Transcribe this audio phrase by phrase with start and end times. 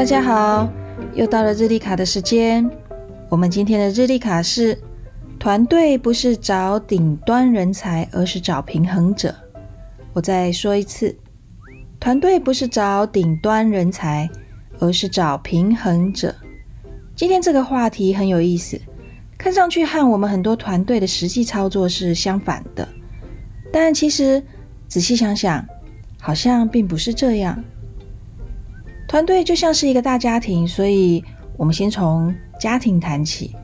[0.00, 0.66] 大家好，
[1.12, 2.66] 又到了日历卡的时间。
[3.28, 4.78] 我们今天的日历卡是：
[5.38, 9.34] 团队不是找顶端人才，而是找平衡者。
[10.14, 11.14] 我再说一次，
[12.00, 14.26] 团队不是找顶端人才，
[14.78, 16.34] 而是找平衡者。
[17.14, 18.80] 今天这个话题很有意思，
[19.36, 22.88] 看上去和我们很多团队的实际操作是相反的，
[23.70, 24.42] 但其实
[24.88, 25.62] 仔细想想，
[26.18, 27.62] 好像并不是这样。
[29.10, 31.24] 团队就像是一个大家庭，所以
[31.56, 33.56] 我们先从家庭谈起。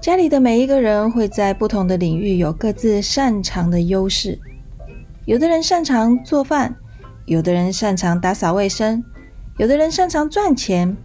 [0.00, 4.36] 家里的每一个人会在不同的领域有各自擅长的优势。
[5.26, 6.74] 有的人擅长做饭，
[7.24, 9.04] 有的人擅长打扫卫生，
[9.58, 10.96] 有的人擅长赚钱。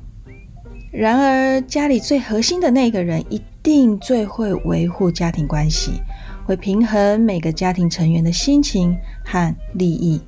[0.91, 6.01] 然而，家里最核心的那个人一定最会维护家庭关系，
[6.43, 10.19] 会平衡每个家庭成员的心情和利益。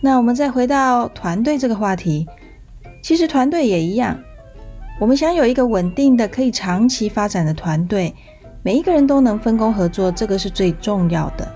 [0.00, 2.26] 那我们再回到团队这个话题，
[3.02, 4.16] 其实团队也一样。
[5.00, 8.14] 我们想有一个稳定的、可以长期发展的团队，
[8.62, 11.46] 每一个人都能分工合作，这个是最重要的，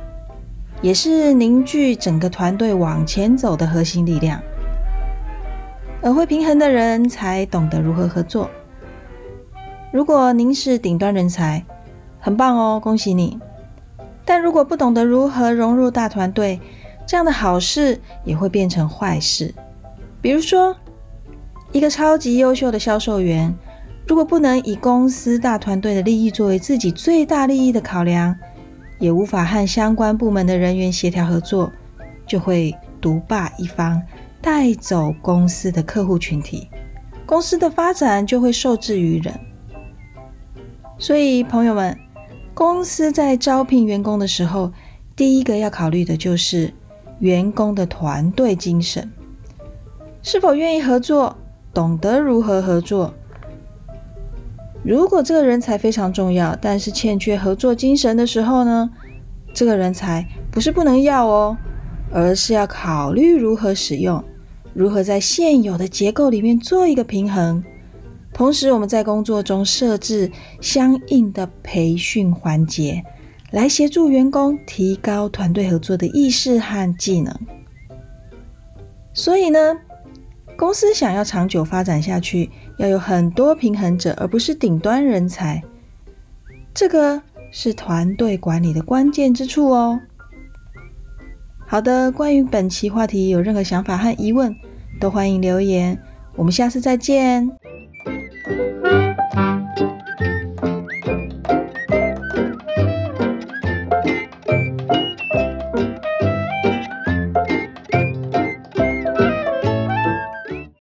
[0.81, 4.41] 也是凝聚整个团队往前走的核心力量。
[6.01, 8.51] 而会平衡的人才懂得如何合作。
[9.93, 11.65] 如果您是顶端人才，
[12.19, 13.39] 很棒哦，恭喜你！
[14.25, 16.61] 但如果不懂得如何融入大团队，
[17.06, 19.55] 这样的好事也会变成坏事。
[20.20, 20.75] 比如说，
[21.72, 23.53] 一个超级优秀的销售员，
[24.06, 28.34] 如果不能以公司大团队的利益作为自己最大利益的考量，
[28.98, 31.73] 也无法和相关部门的人员协调合作，
[32.27, 34.00] 就会独霸一方，
[34.41, 36.69] 带走公司的客户群体，
[37.27, 39.34] 公司的发展就会受制于人。
[40.98, 41.98] 所以，朋友们，
[42.55, 44.73] 公司在招聘员工的时候，
[45.17, 46.73] 第一个要考虑的就是。
[47.23, 49.08] 员工的团队精神，
[50.23, 51.36] 是否愿意合作，
[51.73, 53.14] 懂得如何合作？
[54.83, 58.91] 如果这个人才非常重要，但是欠缺合作精神的时候呢？
[59.55, 61.57] 这个人才不是不能要哦，
[62.11, 64.24] 而是要考虑如何使用，
[64.74, 67.63] 如何在现有的结构里面做一个平衡。
[68.33, 73.05] 同时，我们在工作中设置相应的培训环节。
[73.52, 77.33] 来协助员工提高团队合作的意识和技能。
[79.14, 79.77] 所以呢，
[80.57, 85.62] 公司想要长久发展下去，要有很多平衡者，而不是顶端人才。
[86.73, 87.20] 这个
[87.51, 90.01] 是团队管理的关键之处哦。
[91.67, 94.57] 好的，关于本期话题有任何想法和疑问，
[94.98, 95.98] 都欢迎留言。
[96.35, 97.51] 我们下次再见。